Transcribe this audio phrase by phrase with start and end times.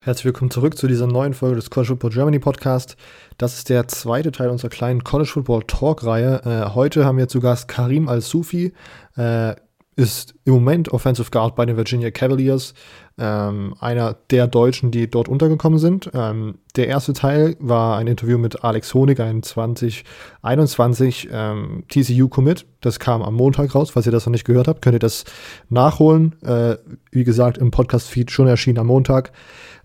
[0.00, 2.96] Herzlich willkommen zurück zu dieser neuen Folge des College Football Germany Podcast.
[3.36, 6.40] Das ist der zweite Teil unserer kleinen College Football Talk Reihe.
[6.44, 8.72] Äh, heute haben wir zu Gast Karim Al-Sufi,
[9.16, 9.56] äh,
[9.96, 12.74] ist im Moment Offensive Guard bei den Virginia Cavaliers,
[13.18, 16.08] ähm, einer der Deutschen, die dort untergekommen sind.
[16.14, 22.66] Ähm, der erste Teil war ein Interview mit Alex Honig, ein 2021 ähm, TCU Commit.
[22.80, 23.90] Das kam am Montag raus.
[23.90, 25.24] Falls ihr das noch nicht gehört habt, könnt ihr das
[25.68, 26.40] nachholen.
[26.42, 26.76] Äh,
[27.10, 29.32] wie gesagt, im Podcast-Feed schon erschienen am Montag.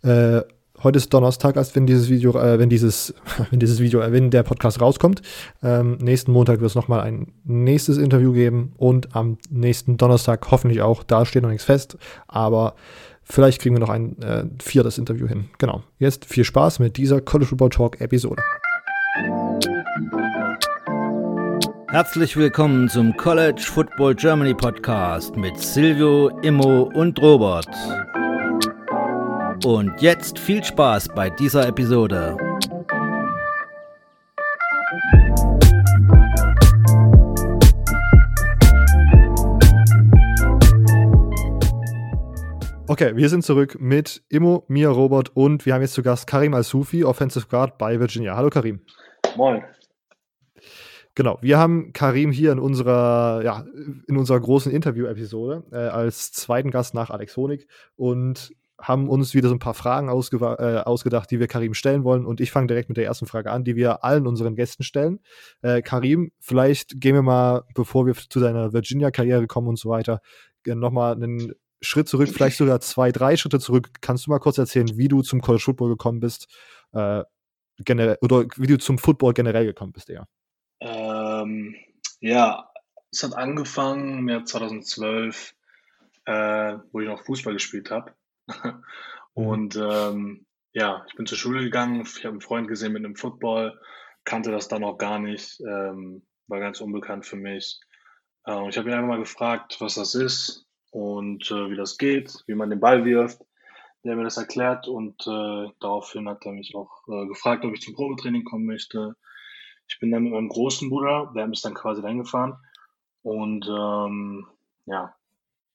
[0.03, 0.41] Äh,
[0.83, 3.13] heute ist Donnerstag, als wenn dieses Video, äh, wenn dieses,
[3.49, 5.21] wenn dieses Video, äh, wenn der Podcast rauskommt.
[5.63, 10.81] Ähm, nächsten Montag wird es nochmal ein nächstes Interview geben und am nächsten Donnerstag hoffentlich
[10.81, 11.03] auch.
[11.03, 11.97] Da steht noch nichts fest,
[12.27, 12.75] aber
[13.23, 15.49] vielleicht kriegen wir noch ein äh, viertes Interview hin.
[15.57, 15.83] Genau.
[15.99, 18.43] Jetzt viel Spaß mit dieser College Football Talk Episode.
[21.87, 27.69] Herzlich willkommen zum College Football Germany Podcast mit Silvio, Immo und Robert.
[29.63, 32.35] Und jetzt viel Spaß bei dieser Episode.
[42.87, 46.53] Okay, wir sind zurück mit Immo, mir, Robert und wir haben jetzt zu Gast Karim
[46.53, 48.35] Al-Sufi, Offensive Guard bei Virginia.
[48.35, 48.81] Hallo Karim.
[49.37, 49.63] Moin.
[51.15, 53.63] Genau, wir haben Karim hier in unserer, ja,
[54.07, 59.49] in unserer großen Interview-Episode äh, als zweiten Gast nach Alex Honig und haben uns wieder
[59.49, 62.25] so ein paar Fragen äh, ausgedacht, die wir Karim stellen wollen.
[62.25, 65.19] Und ich fange direkt mit der ersten Frage an, die wir allen unseren Gästen stellen.
[65.61, 70.21] Äh, Karim, vielleicht gehen wir mal, bevor wir zu deiner Virginia-Karriere kommen und so weiter,
[70.65, 73.89] nochmal einen Schritt zurück, vielleicht sogar zwei, drei Schritte zurück.
[74.01, 76.47] Kannst du mal kurz erzählen, wie du zum College Football gekommen bist?
[76.93, 77.23] Äh,
[77.79, 80.27] generell, oder wie du zum Football generell gekommen bist, eher?
[80.79, 81.75] Ähm,
[82.19, 82.69] ja,
[83.11, 85.55] es hat angefangen im Jahr 2012,
[86.25, 88.13] äh, wo ich noch Fußball gespielt habe.
[89.35, 89.45] Mhm.
[89.47, 93.15] Und ähm, ja, ich bin zur Schule gegangen, ich habe einen Freund gesehen mit einem
[93.15, 93.79] Football,
[94.25, 97.79] kannte das dann auch gar nicht, ähm, war ganz unbekannt für mich.
[98.45, 101.97] Äh, und ich habe ihn einfach mal gefragt, was das ist und äh, wie das
[101.97, 103.41] geht, wie man den Ball wirft.
[104.03, 107.73] Der hat mir das erklärt und äh, daraufhin hat er mich auch äh, gefragt, ob
[107.73, 109.15] ich zum Probetraining kommen möchte.
[109.87, 112.55] Ich bin dann mit meinem großen Bruder, der hat mich dann quasi reingefahren
[113.21, 114.47] und ähm,
[114.85, 115.15] ja,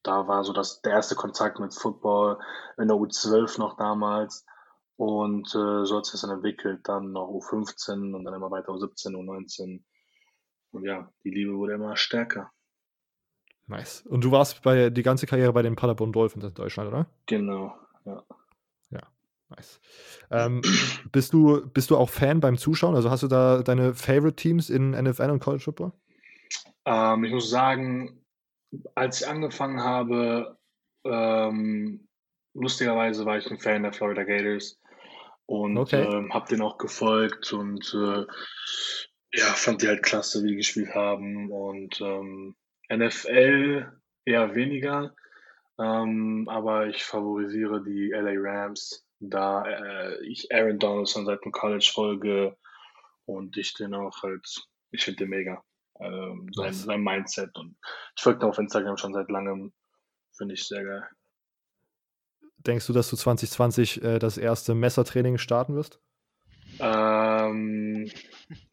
[0.09, 2.39] da war so das, der erste Kontakt mit Football
[2.79, 4.47] in der U12 noch damals.
[4.97, 8.73] Und äh, so hat sich das dann entwickelt, dann noch U15 und dann immer weiter
[8.73, 9.83] U17, U19.
[10.71, 12.51] Und ja, die Liebe wurde immer stärker.
[13.67, 14.01] Nice.
[14.07, 17.07] Und du warst bei die ganze Karriere bei den Paderborn Dolphins in Deutschland, oder?
[17.27, 17.77] Genau,
[18.07, 18.25] ja.
[18.91, 19.03] Ja,
[19.51, 19.79] nice.
[20.31, 20.63] Ähm,
[21.13, 22.97] bist, du, bist du auch Fan beim Zuschauen?
[22.97, 25.93] Also hast du da deine Favorite Teams in NFL und College Football?
[26.87, 28.25] Ähm, ich muss sagen,
[28.95, 30.59] als ich angefangen habe,
[31.05, 32.09] ähm,
[32.55, 34.81] lustigerweise war ich ein Fan der Florida Gators
[35.47, 36.03] und okay.
[36.03, 38.27] ähm, habe den auch gefolgt und äh,
[39.33, 42.57] ja, fand die halt klasse, wie die gespielt haben und ähm,
[42.93, 43.93] NFL
[44.25, 45.15] eher weniger,
[45.79, 51.91] ähm, aber ich favorisiere die LA Rams, da äh, ich Aaron Donaldson seit dem College
[51.93, 52.57] folge
[53.27, 54.47] und ich den auch halt,
[54.91, 55.63] ich finde den mega
[56.01, 57.57] ähm, sein, sein Mindset.
[57.57, 57.77] Und
[58.17, 59.73] ich folge auf Instagram schon seit langem.
[60.37, 61.05] Finde ich sehr geil.
[62.59, 66.01] Denkst du, dass du 2020 äh, das erste Messertraining starten wirst?
[66.81, 68.11] Ähm,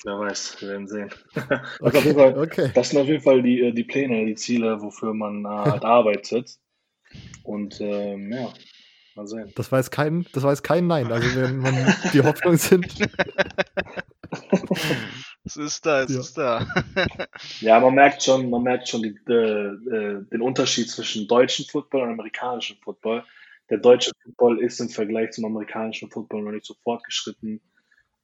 [0.03, 1.09] wer weiß, wir werden sehen.
[1.79, 2.71] Okay, Fall, okay.
[2.73, 5.85] Das sind auf jeden Fall die, äh, die Pläne, die Ziele, wofür man äh, halt
[5.85, 6.57] arbeitet.
[7.43, 8.53] Und ähm, ja,
[9.15, 9.51] mal sehen.
[9.55, 11.11] Das war jetzt kein, das war jetzt kein Nein.
[11.11, 12.85] Also wenn man die Hoffnung sind.
[15.45, 16.19] Es ist da, es ja.
[16.19, 16.65] ist da.
[17.61, 22.13] ja, man merkt schon, man merkt schon die, äh, den Unterschied zwischen deutschem Football und
[22.13, 23.23] amerikanischem Football.
[23.69, 27.61] Der deutsche Football ist im Vergleich zum amerikanischen Football noch nicht so fortgeschritten.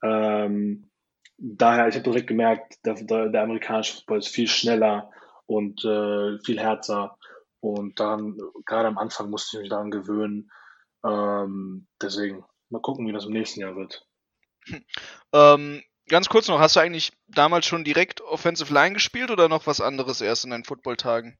[0.03, 0.89] Ähm,
[1.37, 5.11] daher, ich habe direkt gemerkt, der, der, der, amerikanische Football ist viel schneller
[5.45, 7.17] und äh, viel härter.
[7.59, 10.51] Und dann, gerade am Anfang musste ich mich daran gewöhnen.
[11.05, 14.07] Ähm, deswegen, mal gucken, wie das im nächsten Jahr wird.
[15.33, 19.65] Ähm, Ganz kurz noch, hast du eigentlich damals schon direkt Offensive Line gespielt oder noch
[19.65, 21.37] was anderes erst in deinen Footballtagen?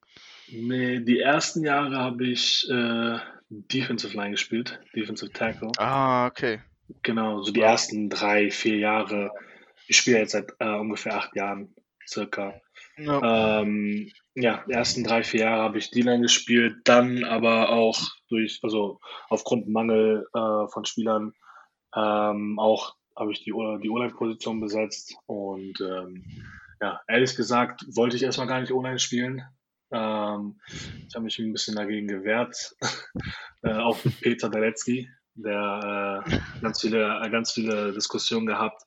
[0.47, 3.18] Nee, die ersten Jahre habe ich äh,
[3.50, 5.73] Defensive Line gespielt, Defensive Tackle.
[5.77, 6.62] Ah, okay.
[7.03, 9.31] Genau, so die ersten drei, vier Jahre.
[9.88, 11.75] Ich spiele jetzt seit äh, ungefähr acht Jahren,
[12.07, 12.53] circa.
[12.95, 13.59] Ja.
[13.62, 18.62] Ähm, ja, die ersten drei, vier Jahre habe ich D-Line gespielt, dann aber auch durch,
[18.63, 21.33] also aufgrund Mangel äh, von Spielern
[21.94, 26.24] ähm, auch habe ich die, die O-Line-Position besetzt und ähm,
[26.81, 29.44] ja, ehrlich gesagt wollte ich erstmal gar nicht O-Line spielen.
[29.92, 30.60] Ähm,
[31.08, 32.75] ich habe mich ein bisschen dagegen gewehrt,
[33.63, 38.81] äh, auch mit Peter Daletzky, der äh, ganz viele, ganz viele Diskussionen gehabt.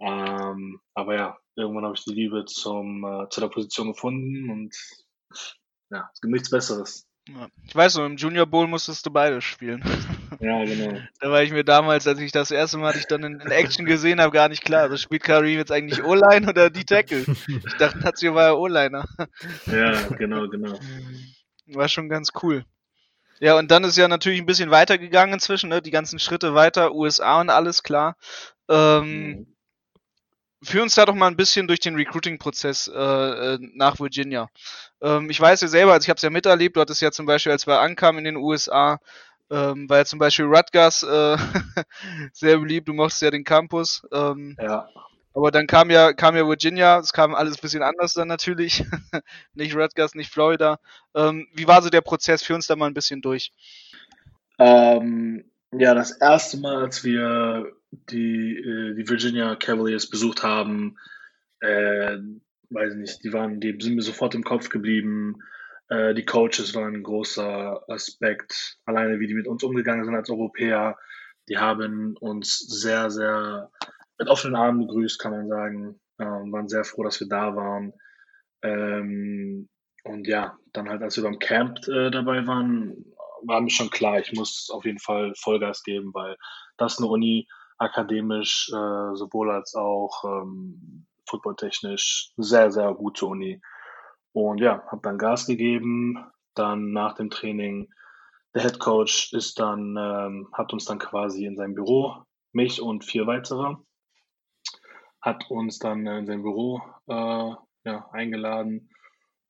[0.00, 4.74] Ähm, aber ja, irgendwann habe ich die Liebe zum, äh, zu der Position gefunden und
[5.90, 7.06] ja, es gibt nichts Besseres.
[7.28, 7.48] Ja.
[7.66, 9.82] Ich weiß noch, im Junior Bowl musstest du beide spielen.
[10.40, 10.98] Ja, genau.
[11.20, 13.86] da war ich mir damals, als ich das erste Mal dich dann in, in Action
[13.86, 14.82] gesehen habe, gar nicht klar.
[14.82, 17.24] Also spielt Karim jetzt eigentlich O-Line oder die Tackle?
[17.46, 19.06] Ich dachte, Nazio war ja O-Liner.
[19.66, 20.76] ja, genau, genau.
[21.68, 22.64] War schon ganz cool.
[23.38, 25.80] Ja, und dann ist ja natürlich ein bisschen weitergegangen inzwischen, ne?
[25.80, 28.16] die ganzen Schritte weiter, USA und alles klar.
[28.68, 29.53] Ähm, mhm
[30.64, 34.48] führ uns da doch mal ein bisschen durch den Recruiting-Prozess äh, äh, nach Virginia.
[35.00, 37.26] Ähm, ich weiß ja selber, also ich habe es ja miterlebt, du hattest ja zum
[37.26, 38.98] Beispiel, als wir ankamen in den USA,
[39.50, 41.36] ähm, war ja zum Beispiel Rutgers äh,
[42.32, 44.06] sehr beliebt, du mochtest ja den Campus.
[44.12, 44.88] Ähm, ja.
[45.34, 48.84] Aber dann kam ja, kam ja Virginia, es kam alles ein bisschen anders dann natürlich.
[49.54, 50.78] nicht Rutgers, nicht Florida.
[51.14, 52.42] Ähm, wie war so der Prozess?
[52.42, 53.52] Führ uns da mal ein bisschen durch.
[54.60, 57.66] Ähm, ja, das erste Mal, als wir
[58.10, 60.96] die, äh, die Virginia Cavaliers besucht haben,
[61.60, 62.18] äh,
[62.70, 65.36] weiß ich nicht, die waren, die sind mir sofort im Kopf geblieben.
[65.88, 70.30] Äh, die Coaches waren ein großer Aspekt, alleine wie die mit uns umgegangen sind als
[70.30, 70.98] Europäer.
[71.48, 73.70] Die haben uns sehr, sehr
[74.18, 76.00] mit offenen Armen begrüßt, kann man sagen.
[76.18, 77.92] Ähm, waren sehr froh, dass wir da waren.
[78.62, 79.68] Ähm,
[80.04, 83.04] und ja, dann halt, als wir beim Camp äh, dabei waren,
[83.42, 86.36] war mir schon klar, ich muss auf jeden Fall Vollgas geben, weil
[86.76, 87.48] das eine Uni,
[87.78, 93.60] akademisch äh, sowohl als auch ähm, footballtechnisch sehr, sehr gute Uni.
[94.32, 96.24] Und ja, habe dann Gas gegeben.
[96.54, 97.92] Dann nach dem Training,
[98.54, 102.22] der Head Coach ist dann, ähm, hat uns dann quasi in sein Büro,
[102.52, 103.74] mich und vier weitere,
[105.20, 107.54] hat uns dann in sein Büro äh,
[107.84, 108.90] ja, eingeladen.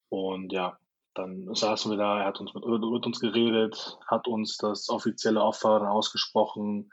[0.08, 0.78] Und ja,
[1.14, 5.42] dann saßen wir da, er hat uns mit, mit uns geredet, hat uns das offizielle
[5.42, 6.90] Offer ausgesprochen,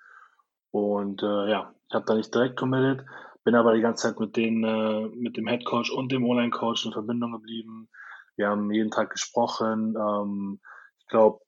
[0.72, 3.06] und äh, ja, ich habe da nicht direkt committed,
[3.44, 6.86] bin aber die ganze Zeit mit, den, äh, mit dem Head Coach und dem Online-Coach
[6.86, 7.90] in Verbindung geblieben.
[8.38, 9.96] Wir haben jeden Tag gesprochen.
[9.98, 10.62] Ähm,
[11.00, 11.40] ich glaube,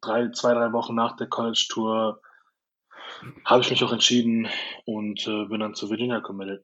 [0.00, 2.20] drei, zwei, drei Wochen nach der College-Tour
[3.44, 4.48] habe ich mich auch entschieden
[4.84, 6.62] und äh, bin dann zu Virginia committed.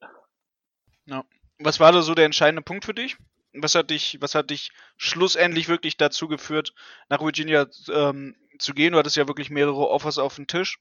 [1.06, 1.24] Ja.
[1.58, 3.16] Was war da so der entscheidende Punkt für dich?
[3.52, 6.74] Was hat dich, was hat dich schlussendlich wirklich dazu geführt,
[7.08, 8.92] nach Virginia ähm, zu gehen?
[8.92, 10.80] Du hattest ja wirklich mehrere Offers auf dem Tisch.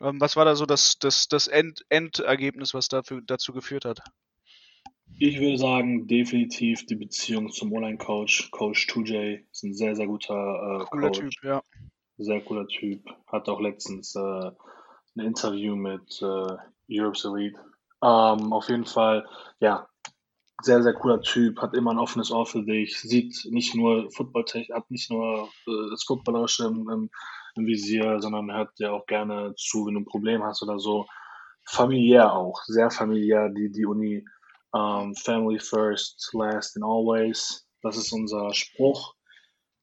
[0.00, 4.00] Ähm, was war da so das, das, das End, Endergebnis, was dafür, dazu geführt hat?
[5.18, 8.50] Ich würde sagen, definitiv die Beziehung zum Online-Coach.
[8.50, 11.18] Coach 2J ist ein sehr, sehr guter äh, cooler Coach.
[11.18, 11.62] Typ, ja.
[12.18, 13.04] Sehr cooler Typ.
[13.26, 16.56] Hat auch letztens äh, ein Interview mit äh,
[16.90, 17.58] Europe's Elite.
[18.02, 19.26] Ähm, auf jeden Fall,
[19.60, 19.86] ja,
[20.62, 24.44] sehr, sehr cooler Typ, hat immer ein offenes Ohr für dich, sieht nicht nur Football,
[24.72, 27.10] hat nicht nur äh, das Footballerische im, im
[27.56, 31.06] im Visier, sondern hört dir auch gerne zu, wenn du ein Problem hast oder so.
[31.64, 34.24] Familiär auch, sehr familiär, die, die Uni.
[34.74, 37.66] Um, family first, last and always.
[37.82, 39.14] Das ist unser Spruch.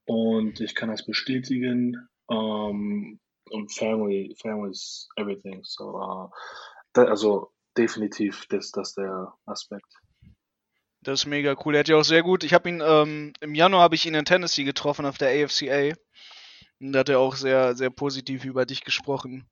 [0.05, 2.09] Und ich kann das bestätigen.
[2.25, 3.19] Um,
[3.51, 5.61] und Family, Family is everything.
[5.63, 6.29] So, uh,
[6.93, 9.91] da, also definitiv das, das der Aspekt.
[11.01, 11.75] Das ist mega cool.
[11.75, 12.43] Er hat ja auch sehr gut.
[12.43, 15.93] Ich habe ihn ähm, im Januar habe ich ihn in Tennessee getroffen auf der AFCA.
[16.79, 19.45] Und da hat er auch sehr, sehr positiv über dich gesprochen.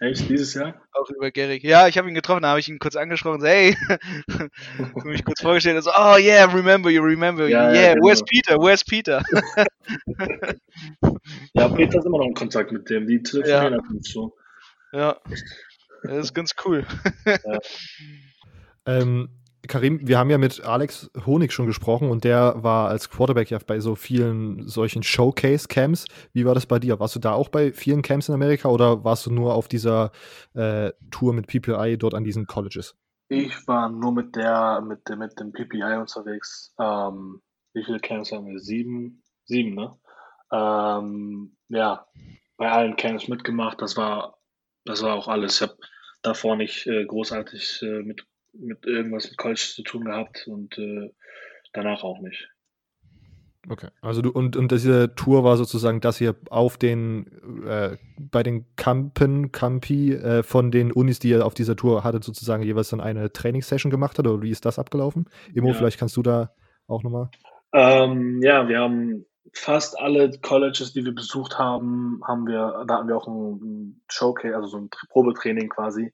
[0.00, 0.74] Echt, dieses Jahr?
[0.92, 1.62] Auch über Gerrig.
[1.62, 3.76] Ja, ich habe ihn getroffen, da habe ich ihn kurz angesprochen, so, hey,
[5.04, 8.06] mich kurz vorgestellt, so, oh yeah, remember you, remember you, yeah, yeah genau.
[8.06, 9.22] where's Peter, where's Peter?
[11.54, 13.78] ja, Peter ist immer noch in Kontakt mit dem, die telefonieren ja.
[13.78, 14.34] ab und zu.
[14.92, 15.20] Ja,
[16.02, 16.84] das ist ganz cool.
[17.24, 17.58] ja.
[18.86, 19.28] ähm,
[19.66, 23.58] Karim, wir haben ja mit Alex Honig schon gesprochen und der war als Quarterback ja
[23.66, 26.06] bei so vielen solchen Showcase-Camps.
[26.32, 27.00] Wie war das bei dir?
[27.00, 30.12] Warst du da auch bei vielen Camps in Amerika oder warst du nur auf dieser
[30.54, 32.94] äh, Tour mit PPI dort an diesen Colleges?
[33.28, 36.74] Ich war nur mit der, mit, mit dem PPI unterwegs.
[36.78, 37.40] Ähm,
[37.72, 38.60] wie viele Camps haben wir?
[38.60, 39.22] Sieben?
[39.46, 39.98] Sieben, ne?
[40.52, 42.06] Ähm, ja,
[42.56, 43.80] bei allen Camps mitgemacht.
[43.80, 44.38] Das war,
[44.84, 45.56] das war auch alles.
[45.56, 45.76] Ich habe
[46.22, 48.26] davor nicht äh, großartig äh, mit
[48.58, 51.10] mit irgendwas mit College zu tun gehabt und äh,
[51.72, 52.48] danach auch nicht.
[53.68, 57.26] Okay, also du und, und diese Tour war sozusagen, dass ihr auf den
[57.66, 62.24] äh, bei den Campen, Campi äh, von den Unis, die ihr auf dieser Tour hattet,
[62.24, 65.26] sozusagen jeweils dann eine Trainingssession gemacht hat oder wie ist das abgelaufen?
[65.54, 65.74] Immo, ja.
[65.74, 66.50] vielleicht kannst du da
[66.86, 67.30] auch nochmal.
[67.72, 73.08] Ähm, ja, wir haben fast alle Colleges, die wir besucht haben, haben wir, da hatten
[73.08, 76.12] wir auch ein Showcase, also so ein Probetraining quasi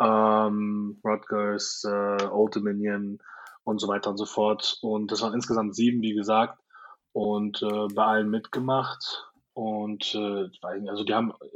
[0.00, 3.18] ähm, Rutgers, äh, Old Dominion
[3.64, 4.78] und so weiter und so fort.
[4.82, 6.58] Und das waren insgesamt sieben, wie gesagt,
[7.12, 9.30] und äh, bei allen mitgemacht.
[9.54, 10.48] Und äh,
[10.88, 11.46] also die haben äh,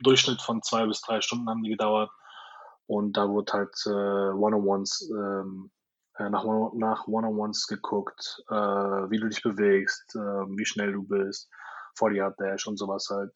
[0.00, 2.10] Durchschnitt von zwei bis drei Stunden haben die gedauert.
[2.86, 5.70] Und da wurde halt äh, One-on-Ones, ähm,
[6.18, 11.50] äh, nach, One-on-Ones geguckt, äh, wie du dich bewegst, äh, wie schnell du bist,
[11.98, 13.32] 40 Yard Dash und sowas halt.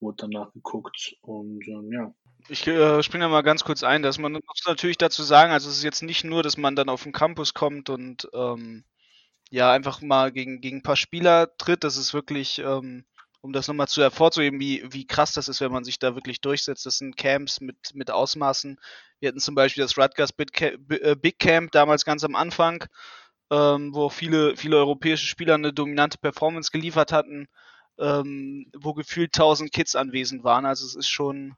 [0.00, 2.12] Wurde danach geguckt und ähm, ja.
[2.48, 5.68] Ich äh, springe da mal ganz kurz ein, dass man muss natürlich dazu sagen, also
[5.68, 8.84] es ist jetzt nicht nur, dass man dann auf den Campus kommt und ähm,
[9.50, 13.04] ja einfach mal gegen, gegen ein paar Spieler tritt, das ist wirklich ähm,
[13.40, 16.40] um das nochmal zu hervorzuheben, wie, wie krass das ist, wenn man sich da wirklich
[16.40, 16.86] durchsetzt.
[16.86, 18.78] Das sind Camps mit, mit Ausmaßen.
[19.20, 22.84] Wir hatten zum Beispiel das Rutgers äh, Big Camp damals ganz am Anfang,
[23.50, 27.48] ähm, wo viele, viele europäische Spieler eine dominante Performance geliefert hatten,
[27.98, 30.66] ähm, wo gefühlt 1000 Kids anwesend waren.
[30.66, 31.56] Also es ist schon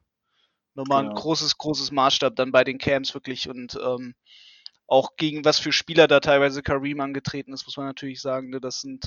[0.75, 4.15] nochmal ein großes, großes Maßstab dann bei den Camps wirklich und ähm,
[4.87, 8.51] auch gegen was für Spieler da teilweise Kareem angetreten ist, muss man natürlich sagen.
[8.51, 8.61] Ne?
[8.61, 9.07] Das sind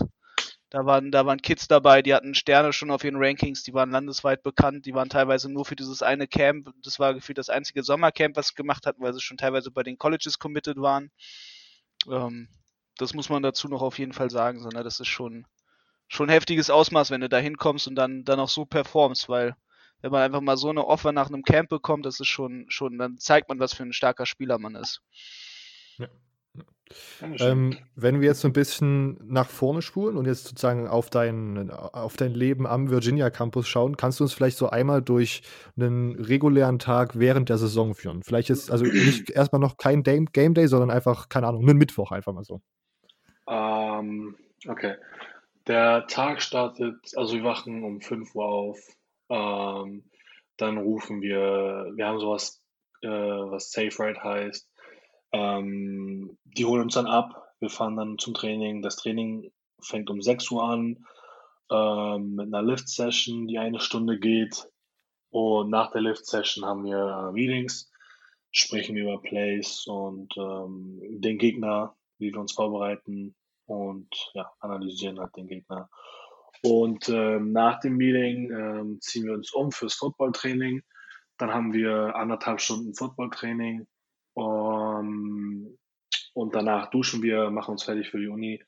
[0.73, 3.91] da waren, da waren Kids dabei, die hatten Sterne schon auf ihren Rankings, die waren
[3.91, 6.67] landesweit bekannt, die waren teilweise nur für dieses eine Camp.
[6.81, 9.83] Das war gefühlt das einzige Sommercamp, was sie gemacht hatten, weil sie schon teilweise bei
[9.83, 11.11] den Colleges committed waren.
[12.09, 12.49] Ähm,
[12.97, 15.45] das muss man dazu noch auf jeden Fall sagen, sondern das ist schon,
[16.07, 19.55] schon ein heftiges Ausmaß, wenn du da hinkommst und dann, dann auch so performst, weil
[20.03, 22.97] wenn man einfach mal so eine Offer nach einem Camp bekommt, das ist schon, schon,
[22.97, 25.01] dann zeigt man, was für ein starker Spieler man ist.
[25.97, 26.07] Ja.
[27.39, 31.71] Ähm, wenn wir jetzt so ein bisschen nach vorne spulen und jetzt sozusagen auf dein,
[31.71, 35.41] auf dein Leben am Virginia Campus schauen, kannst du uns vielleicht so einmal durch
[35.77, 38.23] einen regulären Tag während der Saison führen?
[38.23, 41.77] Vielleicht ist also nicht erstmal noch kein Game, Game Day, sondern einfach, keine Ahnung, einen
[41.77, 42.61] Mittwoch einfach mal so.
[43.47, 44.35] Ähm,
[44.67, 44.95] okay.
[45.65, 48.77] Der Tag startet, also wir wachen um 5 Uhr auf.
[49.29, 50.09] Ähm,
[50.57, 52.61] dann rufen wir, wir haben sowas,
[53.01, 54.69] äh, was Safe Ride heißt.
[55.31, 57.55] Ähm, die holen uns dann ab.
[57.59, 58.81] Wir fahren dann zum Training.
[58.81, 59.51] Das Training
[59.81, 61.05] fängt um 6 Uhr an
[61.71, 64.69] ähm, mit einer Lift-Session, die eine Stunde geht.
[65.29, 67.91] Und nach der Lift-Session haben wir äh, Meetings,
[68.51, 75.35] sprechen über Plays und ähm, den Gegner, wie wir uns vorbereiten und ja, analysieren halt
[75.35, 75.89] den Gegner.
[76.61, 80.81] Und ähm, nach dem Meeting ähm, ziehen wir uns um fürs Footballtraining.
[81.37, 83.87] Dann haben wir anderthalb Stunden Footballtraining
[84.33, 85.77] um,
[86.33, 88.63] und danach duschen wir, machen uns fertig für die Uni,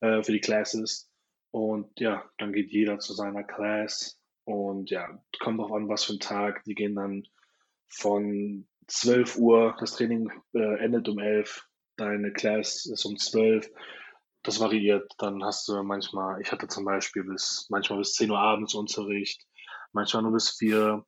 [0.00, 1.10] äh, für die Classes.
[1.50, 4.18] Und ja, dann geht jeder zu seiner Class.
[4.44, 6.64] Und ja, kommt auch an, was für ein Tag.
[6.64, 7.24] Die gehen dann
[7.88, 13.70] von 12 Uhr, das Training äh, endet um 11, deine Class ist um 12.
[14.42, 15.12] Das variiert.
[15.18, 19.46] Dann hast du manchmal, ich hatte zum Beispiel bis, manchmal bis 10 Uhr abends Unterricht,
[19.92, 21.04] manchmal nur bis 4.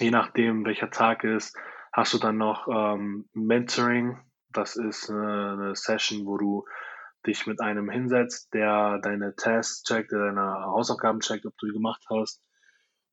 [0.00, 1.56] Je nachdem, welcher Tag ist,
[1.92, 4.18] hast du dann noch ähm, Mentoring.
[4.48, 6.64] Das ist eine, eine Session, wo du
[7.26, 11.72] dich mit einem hinsetzt, der deine Tests checkt, der deine Hausaufgaben checkt, ob du die
[11.72, 12.42] gemacht hast.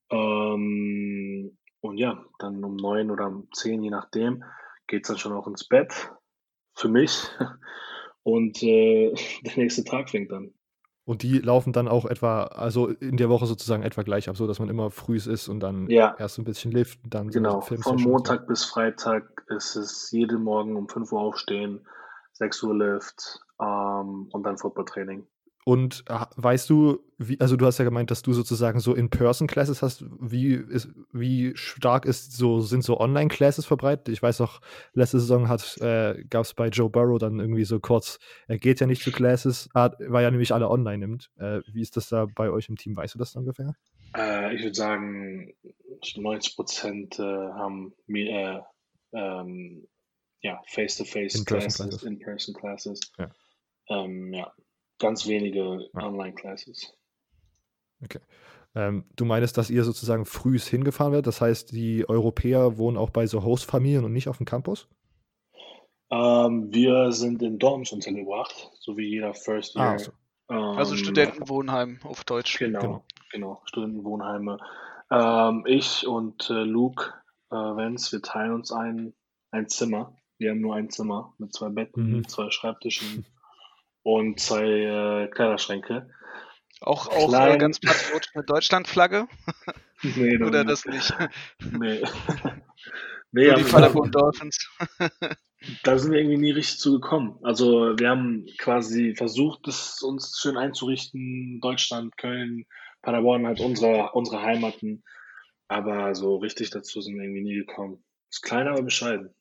[0.09, 4.43] Ähm, und ja, dann um neun oder um zehn, je nachdem,
[4.87, 6.11] geht's dann schon auch ins Bett.
[6.75, 7.29] Für mich.
[8.23, 9.13] Und äh,
[9.45, 10.53] der nächste Tag fängt dann.
[11.05, 14.45] Und die laufen dann auch etwa, also in der Woche sozusagen etwa gleich ab, so
[14.45, 16.15] dass man immer früh ist und dann ja.
[16.19, 17.61] erst ein bisschen liften, dann genau.
[17.61, 21.87] So Von Montag bis Freitag ist es jeden Morgen um 5 Uhr aufstehen,
[22.33, 25.25] 6 Uhr Lift ähm, und dann Footballtraining.
[25.65, 29.81] Und äh, weißt du, wie, also du hast ja gemeint, dass du sozusagen so In-Person-Classes
[29.81, 30.05] hast.
[30.19, 34.09] Wie, ist, wie stark ist so, sind so Online-Classes verbreitet?
[34.09, 34.61] Ich weiß auch,
[34.93, 38.87] letzte Saison äh, gab es bei Joe Burrow dann irgendwie so kurz, er geht ja
[38.87, 41.29] nicht zu Classes, weil er nämlich alle online nimmt.
[41.37, 42.95] Äh, wie ist das da bei euch im Team?
[42.95, 43.75] Weißt du das ungefähr?
[44.15, 45.53] Äh, ich würde sagen,
[46.15, 48.59] 90 Prozent äh, haben äh,
[49.11, 49.87] ähm,
[50.41, 52.99] ja, Face-to-Face-Classes, In-Person-Classes.
[53.17, 53.29] Ja.
[53.89, 54.53] Ähm, ja,
[54.99, 56.05] ganz wenige ja.
[56.05, 56.95] Online-Classes.
[58.03, 58.19] Okay.
[58.75, 61.27] Ähm, du meinst, dass ihr sozusagen früh hingefahren werdet?
[61.27, 64.87] Das heißt, die Europäer wohnen auch bei so Host-Familien und nicht auf dem Campus?
[66.11, 69.93] Ähm, wir sind in Dorms untergebracht, so wie jeder First ah, Year.
[69.93, 70.11] Ah, so.
[70.49, 72.57] ähm, also Studentenwohnheim auf Deutsch.
[72.57, 74.59] Genau, genau, genau Studentenwohnheime.
[75.11, 77.13] Ähm, ich und äh, Luke
[77.51, 79.13] äh, Vance, wir teilen uns ein,
[79.51, 80.15] ein Zimmer.
[80.37, 82.27] Wir haben nur ein Zimmer mit zwei Betten, mhm.
[82.27, 83.25] zwei Schreibtischen
[84.03, 86.09] und zwei äh, Kleiderschränke.
[86.81, 89.27] Auch, auch äh, ganz patriotisch eine Deutschlandflagge?
[90.01, 91.13] Nee, Oder das nicht?
[91.59, 92.01] Nee.
[93.33, 94.69] nee Nur die Paderborn Dolphins.
[95.83, 97.37] da sind wir irgendwie nie richtig zugekommen.
[97.43, 101.59] Also wir haben quasi versucht, es uns schön einzurichten.
[101.59, 102.65] Deutschland, Köln,
[103.01, 105.03] Paderborn, halt unsere, unsere Heimaten.
[105.67, 108.01] Aber so richtig dazu sind wir irgendwie nie gekommen.
[108.29, 109.35] Ist klein, aber bescheiden.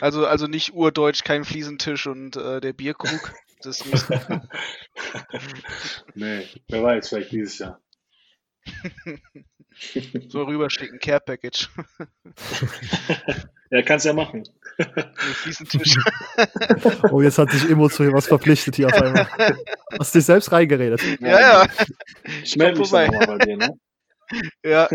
[0.00, 3.34] Also, also nicht urdeutsch, kein Fliesentisch und äh, der Bierkrug.
[3.62, 4.06] Das nicht.
[6.14, 7.80] nee, wer weiß, vielleicht dieses Jahr.
[10.28, 11.68] so rüberschicken, Care Package.
[13.70, 14.44] ja, kannst ja machen.
[15.42, 15.96] Fliesentisch.
[17.10, 19.26] oh, jetzt hat sich emotional was verpflichtet hier auf einmal.
[19.98, 21.02] Hast du dich selbst reingeredet?
[21.20, 21.66] Ja, ja.
[22.42, 23.78] Ich melde mich dann mal bei dir, ne?
[24.64, 24.88] Ja.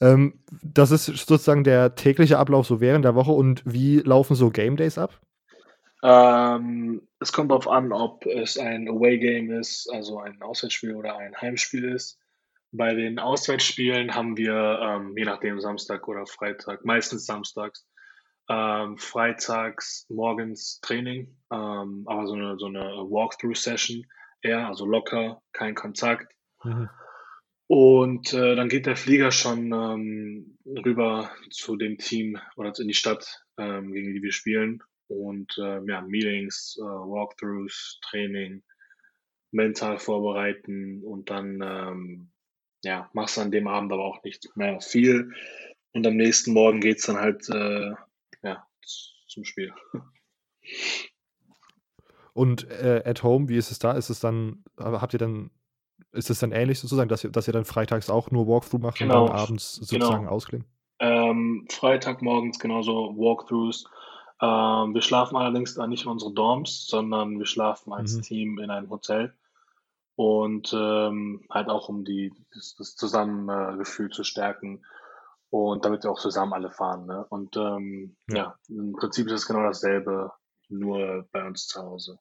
[0.00, 4.50] Ähm, das ist sozusagen der tägliche Ablauf so während der Woche und wie laufen so
[4.50, 5.20] Game Days ab?
[6.02, 11.34] Ähm, es kommt darauf an, ob es ein Away-Game ist, also ein Auswärtsspiel oder ein
[11.40, 12.18] Heimspiel ist.
[12.72, 17.86] Bei den Auswärtsspielen haben wir, ähm, je nachdem, Samstag oder Freitag, meistens samstags,
[18.48, 24.04] ähm, freitags morgens Training, ähm, aber so eine, so eine Walkthrough-Session
[24.42, 26.32] eher, also locker, kein Kontakt.
[26.62, 26.88] Mhm.
[27.68, 32.94] Und äh, dann geht der Flieger schon ähm, rüber zu dem Team oder in die
[32.94, 34.82] Stadt, ähm, gegen die wir spielen.
[35.08, 38.62] Und äh, ja, Meetings, äh, Walkthroughs, Training,
[39.50, 42.30] mental vorbereiten und dann ähm,
[42.84, 45.32] ja, machst du an dem Abend aber auch nicht mehr viel.
[45.92, 47.92] Und am nächsten Morgen geht es dann halt äh,
[48.42, 48.66] ja,
[49.26, 49.72] zum Spiel.
[52.32, 53.92] Und äh, at home, wie ist es da?
[53.92, 55.50] Ist es dann, habt ihr dann,
[56.12, 58.98] ist es dann ähnlich sozusagen, dass ihr, dass ihr dann freitags auch nur Walkthrough macht
[58.98, 59.22] genau.
[59.22, 60.30] und dann abends sozusagen genau.
[60.30, 60.66] ausklingen?
[60.98, 63.84] Ähm, Freitag morgens genauso Walkthroughs.
[64.40, 68.22] Ähm, wir schlafen allerdings da nicht in unsere Dorms, sondern wir schlafen als mhm.
[68.22, 69.34] Team in einem Hotel.
[70.14, 74.82] Und ähm, halt auch um die, das, das Zusammengefühl zu stärken
[75.50, 77.06] und damit wir auch zusammen alle fahren.
[77.06, 77.24] Ne?
[77.28, 78.36] Und ähm, ja.
[78.36, 78.58] ja.
[78.68, 80.32] im Prinzip ist es genau dasselbe,
[80.68, 82.18] nur bei uns zu Hause.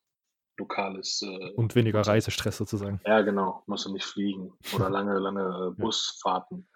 [0.58, 1.22] Lokales.
[1.22, 3.02] Äh, und weniger Reisestress sozusagen.
[3.06, 3.64] Ja, genau.
[3.68, 6.68] Musst du nicht fliegen oder lange, lange äh, Busfahrten.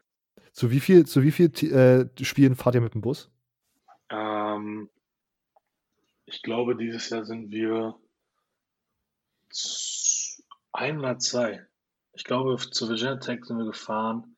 [0.51, 3.31] Zu wie viel, zu wie viel äh, Spielen fahrt ihr mit dem Bus?
[4.09, 4.89] Ähm,
[6.25, 7.95] ich glaube, dieses Jahr sind wir
[10.73, 11.65] ein oder zwei.
[12.13, 14.35] Ich glaube, zu Virginia Tech sind wir gefahren.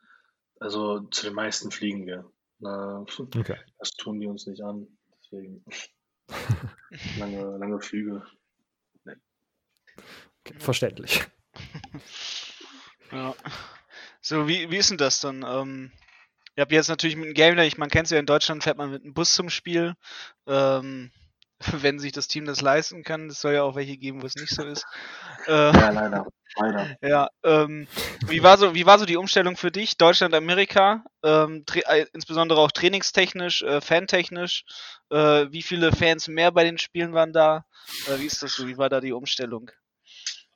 [0.59, 2.31] Also zu den meisten fliegen wir.
[2.59, 3.57] Na, okay.
[3.79, 4.87] Das tun die uns nicht an.
[5.17, 5.65] Deswegen
[7.17, 8.23] lange, lange Flüge.
[10.45, 11.23] Okay, verständlich.
[13.11, 13.35] ja.
[14.21, 15.43] So, wie, wie ist denn das dann?
[15.43, 15.91] Ähm,
[16.55, 18.77] ihr habt jetzt natürlich mit dem Game Day, man kennt es ja in Deutschland, fährt
[18.77, 19.95] man mit dem Bus zum Spiel.
[20.47, 21.11] Ähm,
[21.81, 23.27] wenn sich das Team das leisten kann.
[23.27, 24.85] Es soll ja auch welche geben, wo es nicht so ist.
[25.47, 26.25] Äh, ja, leider.
[26.55, 26.97] leider.
[27.01, 27.87] Ja, ähm,
[28.27, 29.97] wie, war so, wie war so die Umstellung für dich?
[29.97, 34.65] Deutschland, Amerika, ähm, äh, insbesondere auch trainingstechnisch, äh, fantechnisch.
[35.09, 37.65] Äh, wie viele Fans mehr bei den Spielen waren da?
[38.07, 38.67] Äh, wie ist das so?
[38.67, 39.71] Wie war da die Umstellung?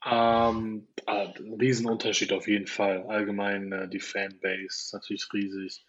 [0.06, 1.28] Ähm, äh,
[1.60, 3.06] Riesenunterschied auf jeden Fall.
[3.08, 5.86] Allgemein äh, die Fanbase natürlich riesig.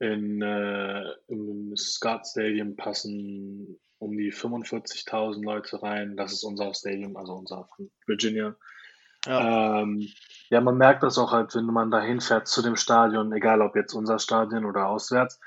[0.00, 6.16] In, äh, Im Scott Stadium passen um die 45.000 Leute rein.
[6.16, 8.56] Das ist unser Stadium, also unser von Virginia.
[9.26, 9.82] Ja.
[9.82, 10.08] Ähm,
[10.50, 13.76] ja, man merkt das auch halt, wenn man da hinfährt zu dem Stadion, egal ob
[13.76, 15.38] jetzt unser Stadion oder auswärts.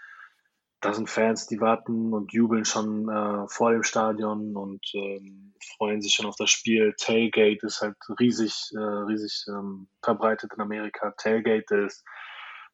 [0.85, 5.99] Da sind Fans, die warten und jubeln schon äh, vor dem Stadion und ähm, freuen
[5.99, 6.93] sich schon auf das Spiel.
[6.99, 11.11] Tailgate ist halt riesig, äh, riesig ähm, verbreitet in Amerika.
[11.17, 12.05] Tailgate ist,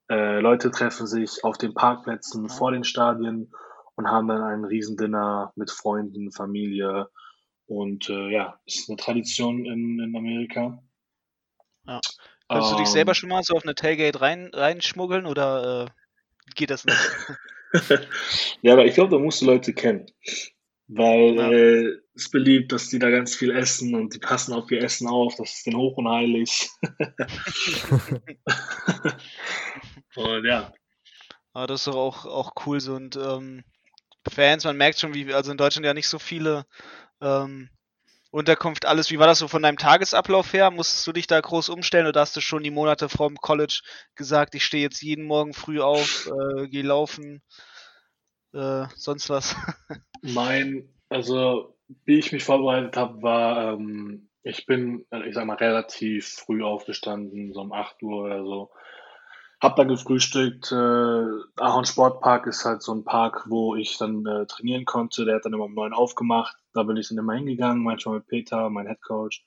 [0.09, 3.53] äh, Leute treffen sich auf den Parkplätzen vor den Stadien
[3.95, 7.07] und haben dann ein Riesendinner mit Freunden, Familie.
[7.65, 10.83] Und äh, ja, ist eine Tradition in, in Amerika.
[11.85, 12.01] Ja.
[12.49, 16.53] Kannst du dich ähm, selber schon mal so auf eine Tailgate rein, reinschmuggeln oder äh,
[16.55, 16.97] geht das nicht?
[18.61, 20.05] ja, aber ich glaube, da musst du Leute kennen.
[20.87, 21.51] Weil ja.
[21.51, 24.83] äh, es ist beliebt, dass die da ganz viel essen und die passen auf ihr
[24.83, 25.35] Essen auf.
[25.37, 26.69] Das ist den hoch und heilig.
[30.15, 30.73] und ja.
[31.53, 33.63] Aber das ist doch auch, auch cool so und ähm,
[34.29, 36.65] Fans, man merkt schon, wie, also in Deutschland ja nicht so viele
[37.21, 37.69] ähm,
[38.31, 39.11] Unterkunft, alles.
[39.11, 40.71] Wie war das so von deinem Tagesablauf her?
[40.71, 43.81] Musstest du dich da groß umstellen oder hast du schon die Monate vom College
[44.15, 47.41] gesagt, ich stehe jetzt jeden Morgen früh auf, äh, gehe laufen,
[48.53, 49.55] äh, sonst was?
[50.21, 56.27] mein, also wie ich mich vorbereitet habe, war, ähm, ich bin, ich sag mal, relativ
[56.27, 58.71] früh aufgestanden, so um 8 Uhr oder so.
[59.59, 60.71] Hab dann gefrühstückt.
[60.71, 61.25] Äh,
[61.61, 65.25] Ahorn Sportpark ist halt so ein Park, wo ich dann äh, trainieren konnte.
[65.25, 66.57] Der hat dann immer um neun aufgemacht.
[66.73, 69.45] Da bin ich dann immer hingegangen, manchmal mit Peter, mein Headcoach,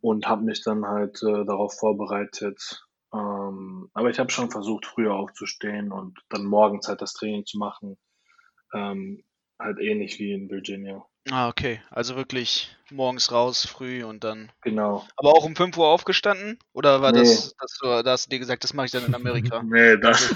[0.00, 2.86] und habe mich dann halt äh, darauf vorbereitet.
[3.12, 7.58] Ähm, aber ich habe schon versucht, früher aufzustehen und dann morgens halt das Training zu
[7.58, 7.96] machen.
[8.72, 9.24] Ähm,
[9.58, 11.06] halt ähnlich wie in Virginia.
[11.30, 11.80] Ah, okay.
[11.90, 14.52] Also wirklich morgens raus, früh und dann.
[14.62, 15.06] Genau.
[15.16, 16.58] Aber auch um 5 Uhr aufgestanden?
[16.74, 17.20] Oder war nee.
[17.20, 19.62] das, das da hast du dir gesagt, das mache ich dann in Amerika?
[19.64, 20.34] nee, das,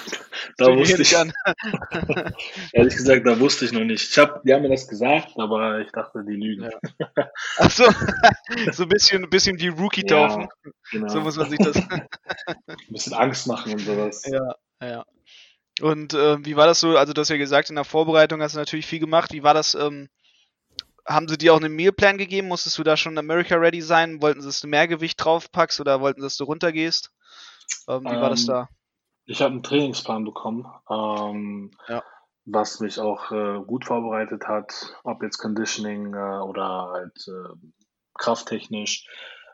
[0.56, 1.32] da wusste ich, an.
[2.72, 4.10] ehrlich gesagt, da wusste ich noch nicht.
[4.10, 6.70] Ich hab, die haben mir das gesagt, aber ich dachte, die lügen.
[6.98, 7.30] Ja.
[7.58, 7.84] Ach so,
[8.72, 10.42] so ein bisschen, ein bisschen die Rookie-Taufen.
[10.42, 11.08] Ja, genau.
[11.08, 11.76] So muss man sich das.
[11.76, 12.06] ein
[12.88, 14.24] bisschen Angst machen und sowas.
[14.26, 15.04] Ja, ja.
[15.80, 16.96] Und äh, wie war das so?
[16.96, 19.32] Also, du hast ja gesagt, in der Vorbereitung hast du natürlich viel gemacht.
[19.32, 19.74] Wie war das?
[19.74, 20.08] Ähm,
[21.08, 22.48] haben sie dir auch einen Mealplan gegeben?
[22.48, 24.20] Musstest du da schon America ready sein?
[24.20, 27.10] Wollten sie, dass du mehr Gewicht draufpackst oder wollten sie, dass du runtergehst?
[27.88, 28.68] Ähm, wie ähm, war das ähm, da?
[29.24, 32.02] Ich habe einen Trainingsplan bekommen, ähm, ja.
[32.44, 37.68] was mich auch äh, gut vorbereitet hat, ob jetzt Conditioning äh, oder halt äh,
[38.14, 39.06] krafttechnisch.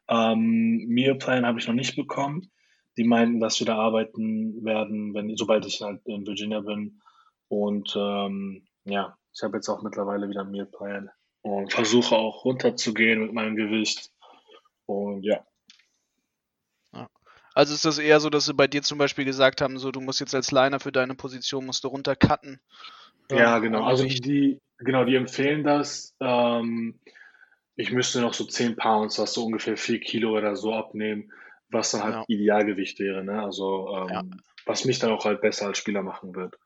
[0.08, 2.50] Ähm, Mealplan habe ich noch nicht bekommen.
[2.96, 7.00] Die meinten, dass wir da arbeiten werden, wenn, sobald ich halt in Virginia bin.
[7.48, 11.10] Und ähm, ja, ich habe jetzt auch mittlerweile wieder einen Mealplan
[11.44, 14.10] und versuche auch runterzugehen mit meinem Gewicht.
[14.86, 15.46] Und ja.
[17.54, 20.00] Also ist das eher so, dass sie bei dir zum Beispiel gesagt haben, so du
[20.00, 22.60] musst jetzt als Liner für deine Position musst du runtercutten.
[23.30, 23.84] Ja, genau.
[23.84, 26.16] Also die, genau, die empfehlen das.
[26.18, 26.98] Ähm,
[27.76, 31.32] ich müsste noch so 10 Pounds, was so ungefähr 4 Kilo oder so abnehmen,
[31.68, 32.24] was dann halt ja.
[32.26, 33.42] Idealgewicht wäre, ne?
[33.42, 34.22] Also ähm, ja.
[34.66, 36.58] was mich dann auch halt besser als Spieler machen wird.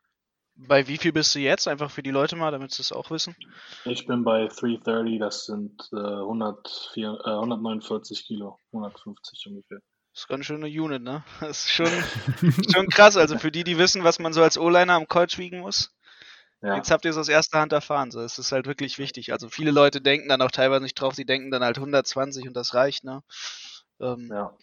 [0.66, 1.68] Bei wie viel bist du jetzt?
[1.68, 3.36] Einfach für die Leute mal, damit sie es auch wissen.
[3.84, 9.78] Ich bin bei 330, das sind äh, 104, äh, 149 Kilo, 150 ungefähr.
[10.12, 11.22] Das ist ganz schöne Unit, ne?
[11.40, 11.86] Das ist schon,
[12.74, 13.16] schon krass.
[13.16, 15.94] Also für die, die wissen, was man so als O-Liner am College wiegen muss.
[16.60, 16.74] Ja.
[16.74, 18.10] Jetzt habt ihr es aus erster Hand erfahren.
[18.10, 19.32] So, es ist halt wirklich wichtig.
[19.32, 22.54] Also viele Leute denken dann auch teilweise nicht drauf, die denken dann halt 120 und
[22.54, 23.22] das reicht, ne?
[24.00, 24.56] Ähm, ja.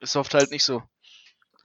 [0.00, 0.82] Ist oft halt nicht so.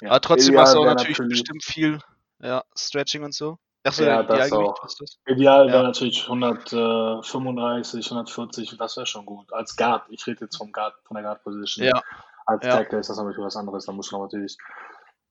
[0.02, 0.10] Ja.
[0.10, 2.00] Aber trotzdem Ideal hast du auch natürlich, natürlich bestimmt viel
[2.42, 3.58] ja, Stretching und so.
[3.90, 4.80] Achso, ja, das auch.
[4.82, 5.20] Das?
[5.26, 9.52] Ideal wäre natürlich 135, 140, das wäre schon gut.
[9.54, 11.88] Als Guard, ich rede jetzt vom Guard, von der Guard-Position.
[11.88, 12.02] Ja.
[12.46, 12.78] Als ja.
[12.78, 14.58] Tackle ist das natürlich was anderes, da muss man natürlich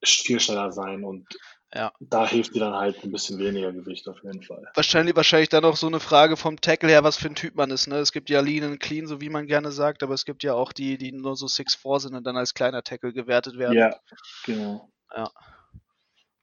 [0.04, 1.26] viel schneller sein und
[1.74, 1.92] ja.
[2.00, 4.70] da hilft dir dann halt ein bisschen weniger Gewicht auf jeden Fall.
[4.74, 7.70] Wahrscheinlich, wahrscheinlich dann auch so eine Frage vom Tackle her, was für ein Typ man
[7.70, 7.88] ist.
[7.88, 7.96] Ne?
[7.96, 10.54] Es gibt ja Lean und Clean, so wie man gerne sagt, aber es gibt ja
[10.54, 13.76] auch die, die nur so 6'4 sind und dann als kleiner Tackle gewertet werden.
[13.76, 13.96] Ja,
[14.44, 14.90] genau.
[15.14, 15.30] Ja.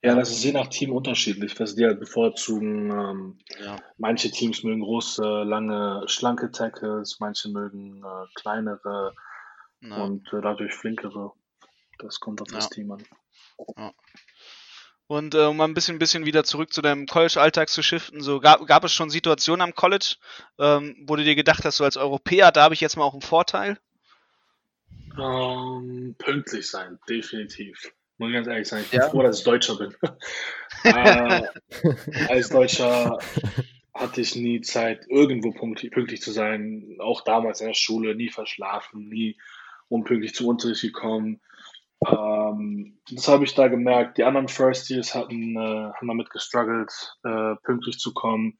[0.05, 2.91] Ja, das ist je nach Team unterschiedlich, was die halt bevorzugen.
[2.91, 3.77] Ähm, ja.
[3.97, 9.15] Manche Teams mögen große, lange, schlanke Tackles, manche mögen äh, kleinere
[9.81, 9.95] ja.
[10.03, 11.31] und äh, dadurch flinkere.
[11.97, 12.55] Das kommt auf ja.
[12.55, 13.03] das Team an.
[15.07, 18.39] Und äh, um mal ein bisschen, bisschen wieder zurück zu deinem College-Alltag zu shiften, so
[18.39, 20.15] gab, gab es schon Situationen am College,
[20.59, 23.13] ähm, wo du dir gedacht hast, so als Europäer, da habe ich jetzt mal auch
[23.13, 23.79] einen Vorteil?
[25.17, 27.91] Ähm, pünktlich sein, definitiv.
[28.17, 29.10] Muss ich ganz ehrlich sagen, ich bin ja.
[29.10, 29.93] froh, dass ich Deutscher bin.
[30.84, 31.41] äh,
[32.30, 33.19] als Deutscher
[33.93, 36.97] hatte ich nie Zeit, irgendwo pünktlich, pünktlich, zu sein.
[36.99, 39.38] Auch damals in der Schule, nie verschlafen, nie
[39.89, 41.41] unpünktlich zum Unterricht gekommen.
[42.08, 44.17] Ähm, das habe ich da gemerkt.
[44.17, 46.91] Die anderen First Years hatten, äh, haben damit gestruggelt,
[47.23, 48.58] äh, pünktlich zu kommen.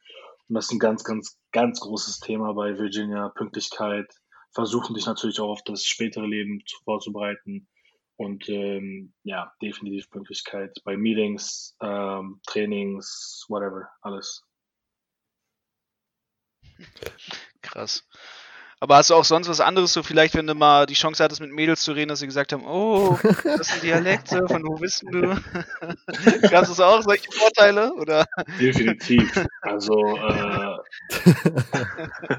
[0.48, 3.30] Und das ist ein ganz, ganz, ganz großes Thema bei Virginia.
[3.30, 4.08] Pünktlichkeit.
[4.54, 7.68] Versuchen dich natürlich auch auf das spätere Leben vorzubereiten.
[8.17, 14.43] Und ähm, ja, definitiv Pünktlichkeit bei Meetings, ähm, Trainings, whatever, alles.
[17.62, 18.08] Krass.
[18.80, 21.39] Aber hast du auch sonst was anderes, so vielleicht, wenn du mal die Chance hattest,
[21.41, 25.12] mit Mädels zu reden, dass sie gesagt haben, oh, das sind Dialekte, von wo wissen
[25.12, 25.21] du?
[26.49, 27.93] Gab es auch solche Vorteile?
[27.93, 28.25] Oder?
[28.60, 29.45] Definitiv.
[29.62, 30.78] Also, äh,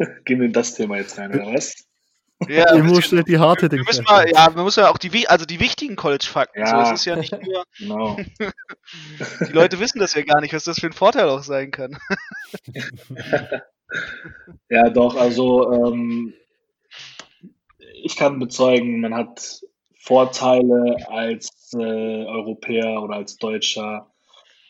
[0.24, 1.74] gehen wir in das Thema jetzt rein, oder was?
[2.48, 5.44] Ja, Emo stellt die harte wir müssen mal, Ja, man muss ja auch die, also
[5.44, 6.60] die wichtigen College-Fakten.
[6.60, 7.64] Ja, so, es ist ja nicht nur.
[7.78, 8.16] Genau.
[9.46, 11.98] die Leute wissen das ja gar nicht, was das für ein Vorteil auch sein kann.
[14.70, 16.34] ja, doch, also ähm,
[18.02, 19.60] ich kann bezeugen, man hat
[19.98, 24.10] Vorteile als äh, Europäer oder als Deutscher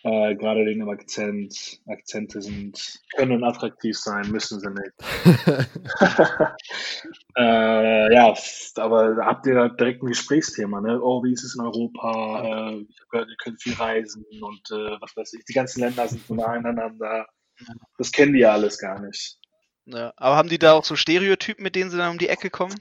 [0.03, 1.81] äh, gerade wegen dem Akzent.
[1.87, 4.93] Akzente sind, können attraktiv sein, müssen sie nicht.
[7.37, 8.35] äh, ja,
[8.77, 11.01] aber habt ihr da direkt ein Gesprächsthema, ne?
[11.03, 12.43] Oh, wie ist es in Europa?
[12.43, 15.45] Äh, ich habe gehört, ihr könnt viel reisen und äh, was weiß ich.
[15.45, 17.27] Die ganzen Länder sind so nah aneinander.
[17.99, 19.37] Das kennen die ja alles gar nicht.
[19.87, 22.49] Ja, aber haben die da auch so Stereotypen, mit denen sie dann um die Ecke
[22.49, 22.79] kommen?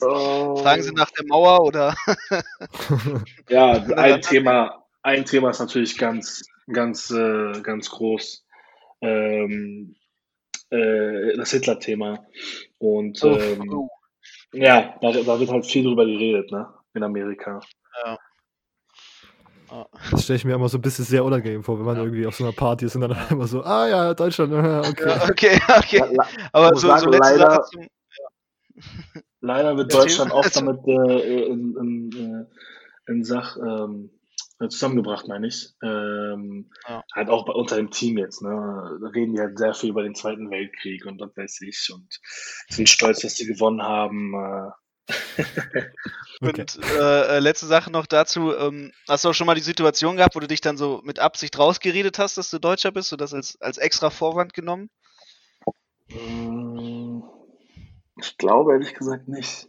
[0.00, 0.56] Oh.
[0.56, 1.94] Fragen sie nach der Mauer oder?
[3.48, 6.42] ja, ein Thema, ein Thema ist natürlich ganz,
[6.72, 8.44] ganz, äh, ganz groß.
[9.00, 9.94] Ähm,
[10.70, 12.26] äh, das Hitler-Thema.
[12.78, 13.88] Und oh, ähm, oh.
[14.52, 16.68] ja, da, da, wird halt viel drüber geredet, ne?
[16.94, 17.60] In Amerika.
[18.04, 18.18] Ja.
[20.10, 22.02] Das stelle ich mir immer so ein bisschen sehr unangenehm vor, wenn man ja.
[22.02, 24.52] irgendwie auf so einer Party ist und dann immer so, ah ja, Deutschland,
[24.88, 25.08] okay.
[25.08, 26.18] Ja, okay, okay.
[26.52, 29.20] Aber so, sagen, so letzte leider, Sache zum, ja.
[29.40, 32.48] leider wird Deutschland oft damit äh, in, in,
[33.06, 34.15] äh, in Sach, ähm, äh,
[34.58, 35.74] zusammengebracht, meine ich.
[35.82, 37.02] Ähm, ja.
[37.14, 38.42] Halt auch bei, unter dem Team jetzt.
[38.42, 38.50] Ne?
[38.50, 42.20] Da reden die halt sehr viel über den Zweiten Weltkrieg und was weiß ich und
[42.68, 44.34] sind stolz, dass sie gewonnen haben.
[44.34, 44.70] Äh.
[46.40, 46.62] okay.
[46.62, 48.54] Und äh, äh, letzte Sache noch dazu.
[48.56, 51.18] Ähm, hast du auch schon mal die Situation gehabt, wo du dich dann so mit
[51.18, 54.90] Absicht rausgeredet hast, dass du Deutscher bist und das als, als extra Vorwand genommen?
[56.08, 57.22] Mm,
[58.20, 59.68] ich glaube ehrlich gesagt nicht.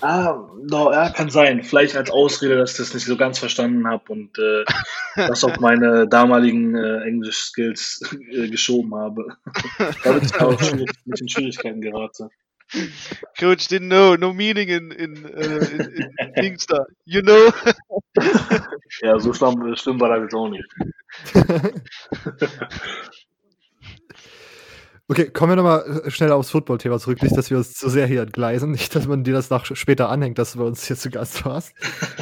[0.00, 1.62] Ah, no, ja, kann sein.
[1.62, 4.64] Vielleicht als Ausrede, dass ich das nicht so ganz verstanden habe und äh,
[5.16, 9.36] das auf meine damaligen äh, Englisch-Skills äh, geschoben habe.
[10.04, 12.28] Damit ich auch schon mit in Schwierigkeiten gerate.
[13.38, 16.66] Coach didn't know, no meaning in, in, uh, in, in Things
[17.04, 17.52] You know?
[19.02, 20.64] ja, so schlimm, schlimm war das jetzt auch nicht.
[25.06, 27.22] Okay, kommen wir nochmal äh, schnell aufs Football-Thema zurück.
[27.22, 28.70] Nicht, dass wir uns zu sehr hier entgleisen.
[28.70, 31.44] Nicht, dass man dir das nach später anhängt, dass du bei uns hier zu Gast
[31.44, 31.74] warst.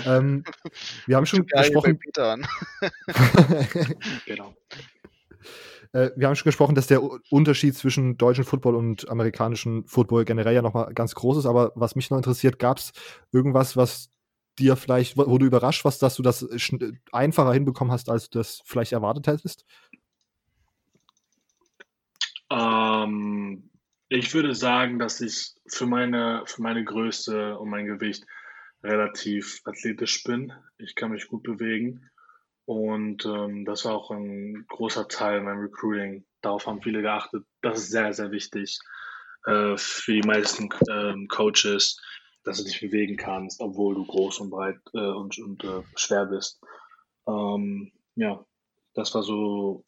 [0.04, 0.42] ähm,
[1.06, 2.00] wir haben schon gesprochen.
[4.26, 4.54] genau.
[5.92, 10.54] Äh, wir haben schon gesprochen, dass der Unterschied zwischen deutschem Football und amerikanischem Football generell
[10.54, 11.46] ja nochmal ganz groß ist.
[11.46, 12.90] Aber was mich noch interessiert, gab es
[13.30, 14.10] irgendwas, was
[14.58, 16.46] dir vielleicht, wo du überrascht warst, dass du das
[17.12, 19.64] einfacher hinbekommen hast, als du das vielleicht erwartet hättest?
[22.52, 23.70] Ähm,
[24.08, 28.24] ich würde sagen, dass ich für meine, für meine Größe und mein Gewicht
[28.82, 30.52] relativ athletisch bin.
[30.76, 32.10] Ich kann mich gut bewegen.
[32.66, 36.24] Und ähm, das war auch ein großer Teil meinem Recruiting.
[36.42, 37.44] Darauf haben viele geachtet.
[37.62, 38.78] Das ist sehr, sehr wichtig
[39.46, 42.00] äh, für die meisten ähm, Coaches,
[42.44, 46.26] dass du dich bewegen kannst, obwohl du groß und breit äh, und, und äh, schwer
[46.26, 46.60] bist.
[47.26, 48.44] Ähm, ja,
[48.94, 49.84] das war so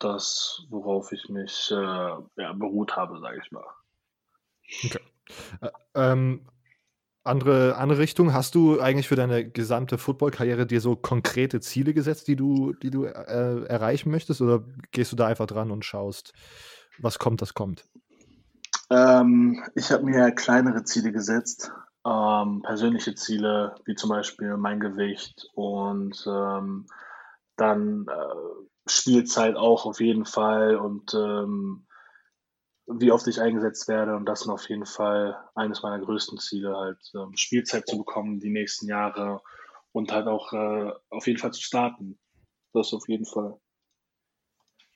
[0.00, 3.64] das, worauf ich mich äh, ja, beruht habe, sage ich mal.
[4.84, 5.00] Okay.
[5.60, 6.46] Äh, ähm,
[7.22, 12.28] andere, andere Richtung, hast du eigentlich für deine gesamte Football-Karriere dir so konkrete Ziele gesetzt,
[12.28, 14.40] die du, die du äh, erreichen möchtest?
[14.40, 16.32] Oder gehst du da einfach dran und schaust,
[16.98, 17.84] was kommt, das kommt?
[18.90, 21.70] Ähm, ich habe mir kleinere Ziele gesetzt,
[22.06, 26.86] ähm, persönliche Ziele, wie zum Beispiel mein Gewicht und ähm,
[27.56, 31.86] dann äh, Spielzeit auch auf jeden Fall und ähm,
[32.86, 34.16] wie oft ich eingesetzt werde.
[34.16, 38.40] Und das ist auf jeden Fall eines meiner größten Ziele, halt ähm, Spielzeit zu bekommen
[38.40, 39.40] die nächsten Jahre
[39.92, 42.18] und halt auch äh, auf jeden Fall zu starten.
[42.72, 43.58] Das auf jeden Fall.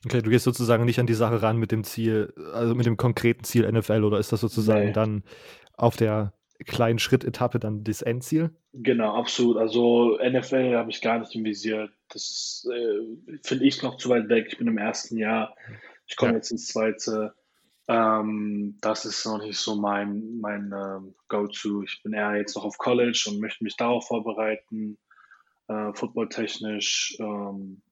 [0.05, 2.97] Okay, du gehst sozusagen nicht an die Sache ran mit dem Ziel, also mit dem
[2.97, 4.93] konkreten Ziel NFL oder ist das sozusagen nee.
[4.93, 5.25] dann
[5.73, 8.55] auf der kleinen Schrittetappe dann das Endziel?
[8.73, 9.57] Genau, absolut.
[9.57, 11.91] Also NFL habe ich gar nicht im Visier.
[12.09, 14.47] Das äh, finde ich noch zu weit weg.
[14.49, 15.57] Ich bin im ersten Jahr.
[16.07, 16.37] Ich komme ja.
[16.37, 17.35] jetzt ins zweite.
[17.89, 21.83] Ähm, das ist noch nicht so mein, mein ähm, Go-To.
[21.83, 24.97] Ich bin eher jetzt noch auf College und möchte mich darauf vorbereiten.
[25.69, 27.17] Äh, Footballtechnisch.
[27.19, 27.83] Ähm,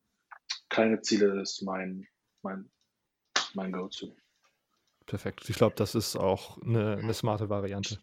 [0.69, 2.07] keine Ziele ist mein,
[2.43, 2.71] mein,
[3.55, 4.15] mein Go-To.
[5.05, 5.51] Perfekt.
[5.51, 7.99] Ich glaube, das ist auch eine, eine smarte Variante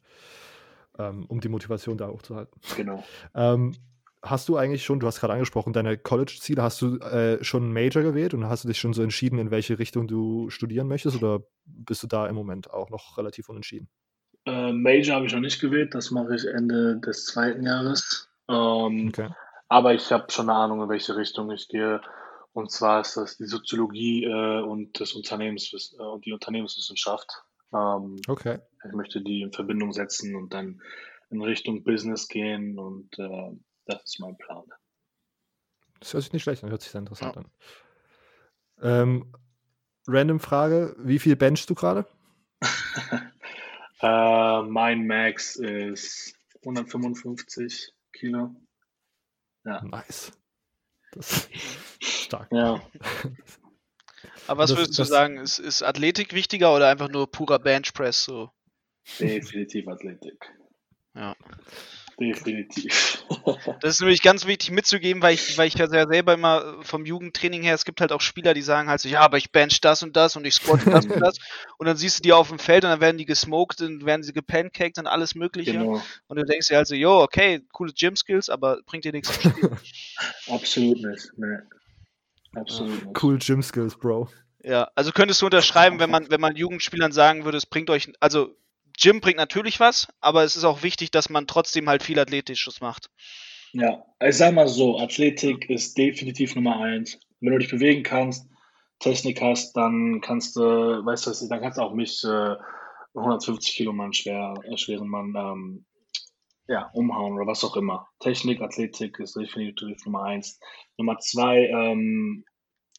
[0.99, 2.61] ähm, um die Motivation da hochzuhalten.
[2.75, 3.03] Genau.
[3.33, 3.75] Ähm,
[4.21, 7.73] hast du eigentlich schon, du hast gerade angesprochen, deine College-Ziele, hast du äh, schon einen
[7.73, 11.17] Major gewählt und hast du dich schon so entschieden, in welche Richtung du studieren möchtest
[11.17, 13.87] oder bist du da im Moment auch noch relativ unentschieden?
[14.45, 18.29] Äh, Major habe ich noch nicht gewählt, das mache ich Ende des zweiten Jahres.
[18.49, 19.29] Ähm, okay.
[19.69, 22.01] Aber ich habe schon eine Ahnung, in welche Richtung ich gehe.
[22.51, 27.43] Und zwar ist das die Soziologie äh, und das Unternehmens äh, und die Unternehmenswissenschaft.
[27.73, 28.59] Ähm, okay.
[28.85, 30.81] Ich möchte die in Verbindung setzen und dann
[31.29, 33.51] in Richtung Business gehen und äh,
[33.85, 34.63] das ist mein Plan.
[35.99, 37.41] Das hört sich nicht schlecht an, hört sich sehr interessant ja.
[37.41, 37.51] an.
[38.81, 39.33] Ähm,
[40.07, 42.07] random Frage, wie viel benchst du gerade?
[44.01, 48.55] äh, mein Max ist 155 Kilo.
[49.65, 49.83] Ja.
[49.83, 50.31] Nice.
[51.11, 51.49] Das
[51.99, 52.51] ist stark.
[52.51, 52.81] Ja.
[54.49, 58.23] Aber was das, würdest du sagen, ist, ist Athletik wichtiger oder einfach nur purer Benchpress
[58.23, 58.49] so?
[59.19, 60.43] Definitiv Athletik.
[61.15, 61.35] Ja.
[62.19, 63.15] Definitiv.
[63.81, 67.61] Das ist nämlich ganz wichtig mitzugeben, weil ich, weil ich ja selber immer vom Jugendtraining
[67.61, 70.03] her, es gibt halt auch Spieler, die sagen halt so, ja, aber ich bench das
[70.03, 71.37] und das und ich squat das und das.
[71.77, 74.23] Und dann siehst du die auf dem Feld und dann werden die gesmoked, dann werden
[74.23, 75.73] sie gepancaked und alles Mögliche.
[75.73, 76.01] Genau.
[76.27, 79.39] Und du denkst dir halt so, jo, okay, coole Gym-Skills, aber bringt dir nichts.
[80.47, 81.67] Absolut nicht, ne.
[82.55, 83.21] Absolut.
[83.21, 84.29] Cool Gym Skills, Bro.
[84.63, 88.11] Ja, also könntest du unterschreiben, wenn man, wenn man Jugendspielern sagen würde, es bringt euch,
[88.19, 88.55] also
[88.97, 92.81] Gym bringt natürlich was, aber es ist auch wichtig, dass man trotzdem halt viel Athletisches
[92.81, 93.09] macht.
[93.71, 97.19] Ja, ich sag mal so, Athletik ist definitiv Nummer eins.
[97.39, 98.49] Wenn du dich bewegen kannst,
[98.99, 102.55] Technik hast, dann kannst du, weißt du, dann kannst du auch mich äh,
[103.15, 105.85] 150 Kilo Mann schwer, äh, schweren Mann ähm,
[106.69, 108.07] ja, umhauen oder was auch immer.
[108.19, 110.59] Technik, Athletik ist definitiv Nummer eins.
[110.97, 112.45] Nummer zwei, ähm,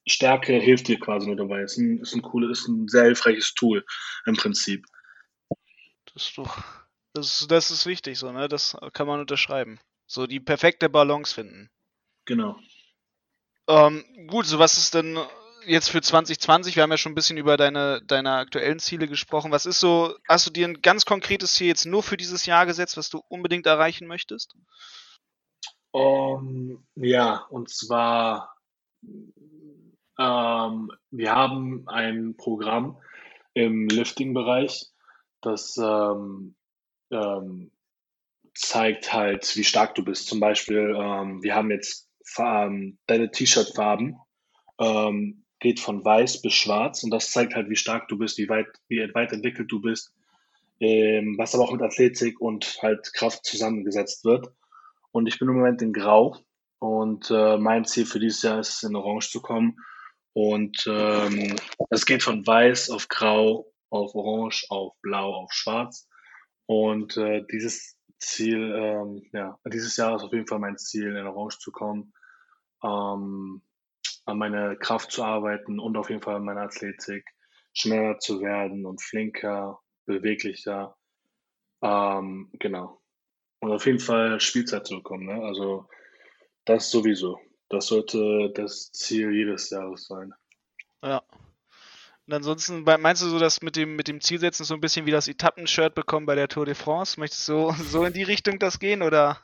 [0.07, 1.63] Stärke hilft dir quasi nur dabei.
[1.63, 3.85] Ist ein, ist ein cooles, ist ein sehr hilfreiches Tool
[4.27, 4.85] im Prinzip.
[6.13, 6.59] Das ist doch,
[7.13, 8.49] das, das ist wichtig so, ne?
[8.49, 9.79] Das kann man unterschreiben.
[10.07, 11.71] So die perfekte Balance finden.
[12.25, 12.59] Genau.
[13.69, 15.17] Ähm, gut, so was ist denn
[15.67, 16.77] jetzt für 2020?
[16.77, 19.53] Wir haben ja schon ein bisschen über deine, deine aktuellen Ziele gesprochen.
[19.53, 22.67] Was ist so, hast du dir ein ganz konkretes Ziel jetzt nur für dieses Jahr
[22.67, 24.55] gesetzt, was du unbedingt erreichen möchtest?
[25.93, 28.55] Um, ja, und zwar,
[30.19, 33.01] ähm, wir haben ein Programm
[33.55, 34.87] im Lifting-Bereich,
[35.41, 36.55] das ähm,
[37.11, 37.73] ähm,
[38.55, 40.29] zeigt halt, wie stark du bist.
[40.29, 44.17] Zum Beispiel, ähm, wir haben jetzt ähm, deine T-Shirt-Farben,
[44.79, 48.49] ähm, geht von weiß bis schwarz und das zeigt halt, wie stark du bist, wie
[48.49, 50.13] weit, wie weit entwickelt du bist,
[50.81, 54.53] ähm, was aber auch mit Athletik und halt Kraft zusammengesetzt wird.
[55.13, 56.39] Und ich bin im Moment in Grau
[56.79, 59.77] und äh, mein Ziel für dieses Jahr ist, in Orange zu kommen.
[60.33, 61.57] Und ähm,
[61.91, 66.09] es geht von weiß auf Grau, auf Orange, auf Blau, auf Schwarz.
[66.67, 71.27] Und äh, dieses Ziel, ähm, ja, dieses Jahr ist auf jeden Fall mein Ziel, in
[71.27, 72.13] Orange zu kommen,
[72.83, 73.63] ähm,
[74.25, 77.25] an meine Kraft zu arbeiten und auf jeden Fall an meiner Athletik,
[77.73, 80.97] schneller zu werden und flinker, beweglicher.
[81.83, 83.01] Ähm, genau.
[83.61, 85.27] Und auf jeden Fall Spielzeit zu bekommen.
[85.27, 85.43] Ne?
[85.45, 85.89] Also
[86.65, 87.39] das sowieso.
[87.69, 90.33] Das sollte das Ziel jedes Jahres sein.
[91.03, 91.23] Ja.
[92.31, 95.11] Und ansonsten meinst du so, dass mit dem, mit dem Zielsetzen so ein bisschen wie
[95.11, 97.19] das Etappenshirt bekommen bei der Tour de France?
[97.19, 99.39] Möchtest du so in die Richtung das gehen oder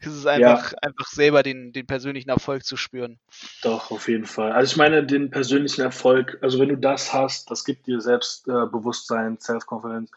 [0.00, 0.78] ist es einfach, ja.
[0.82, 3.18] einfach selber den, den persönlichen Erfolg zu spüren?
[3.62, 4.52] Doch, auf jeden Fall.
[4.52, 9.38] Also ich meine, den persönlichen Erfolg, also wenn du das hast, das gibt dir Selbstbewusstsein,
[9.40, 10.10] Self-Confidence,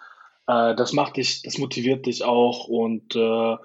[0.47, 3.55] äh, das macht dich, das motiviert dich auch und äh,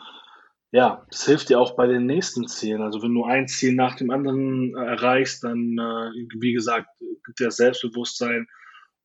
[0.76, 2.82] ja, das hilft dir auch bei den nächsten Zielen.
[2.82, 6.88] Also wenn du ein Ziel nach dem anderen äh, erreichst, dann, äh, wie gesagt,
[7.24, 8.46] gibt dir Selbstbewusstsein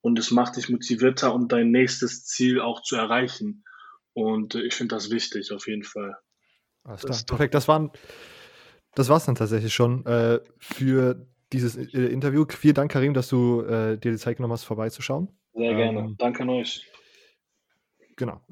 [0.02, 3.64] und es macht dich motivierter, um dein nächstes Ziel auch zu erreichen.
[4.12, 6.14] Und äh, ich finde das wichtig, auf jeden Fall.
[6.84, 7.18] Alles klar.
[7.26, 7.90] Perfekt, das waren,
[8.94, 12.44] das war's dann tatsächlich schon äh, für dieses äh, Interview.
[12.50, 15.34] Vielen Dank, Karim, dass du äh, dir die Zeit genommen hast, vorbeizuschauen.
[15.54, 16.00] Sehr gerne.
[16.00, 16.86] Ähm, Danke an euch.
[18.16, 18.42] Genau.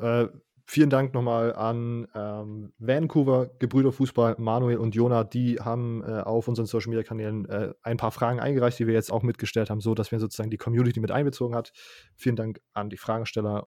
[0.73, 5.25] Vielen Dank nochmal an ähm, Vancouver, Gebrüder Fußball, Manuel und Jona.
[5.25, 8.95] Die haben äh, auf unseren Social Media Kanälen äh, ein paar Fragen eingereicht, die wir
[8.95, 11.73] jetzt auch mitgestellt haben, so dass wir sozusagen die Community mit einbezogen hat.
[12.15, 13.59] Vielen Dank an die Fragensteller